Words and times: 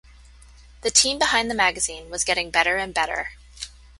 The 0.81 0.89
team 0.89 1.19
behind 1.19 1.47
the 1.47 1.53
magazine 1.53 2.09
was 2.09 2.23
getting 2.23 2.49
better 2.49 2.75
and 2.75 2.91
better. 2.91 3.33